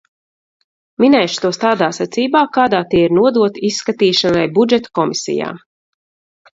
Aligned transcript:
Minēšu 1.03 1.43
tos 1.43 1.61
tādā 1.65 1.91
secībā, 1.99 2.43
kādā 2.57 2.81
tie 2.95 3.05
ir 3.05 3.15
nodoti 3.21 3.67
izskatīšanai 3.73 4.51
Budžeta 4.61 4.97
komisijā. 5.03 5.57